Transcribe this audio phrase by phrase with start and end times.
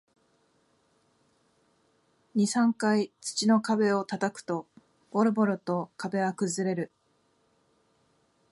[2.33, 4.65] 二、三回土の壁を叩くと、
[5.11, 6.91] ボロボロと壁は崩れる